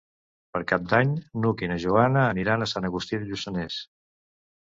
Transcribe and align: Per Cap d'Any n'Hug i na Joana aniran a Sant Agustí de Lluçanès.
Per 0.55 0.59
Cap 0.69 0.85
d'Any 0.93 1.09
n'Hug 1.43 1.61
i 1.65 1.67
na 1.73 1.77
Joana 1.83 2.25
aniran 2.29 2.65
a 2.65 2.69
Sant 2.73 2.89
Agustí 2.89 3.19
de 3.19 3.27
Lluçanès. 3.33 3.77